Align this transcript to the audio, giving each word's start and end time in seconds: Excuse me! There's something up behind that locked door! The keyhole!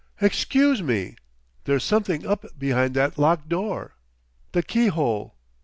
Excuse 0.19 0.81
me! 0.81 1.15
There's 1.65 1.83
something 1.83 2.25
up 2.25 2.43
behind 2.57 2.95
that 2.95 3.19
locked 3.19 3.49
door! 3.49 3.97
The 4.51 4.63
keyhole! 4.63 5.35